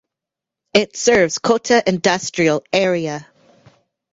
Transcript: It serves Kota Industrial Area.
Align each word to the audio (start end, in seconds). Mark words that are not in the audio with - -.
It 0.73 0.97
serves 0.97 1.37
Kota 1.37 1.83
Industrial 1.85 2.63
Area. 2.73 3.27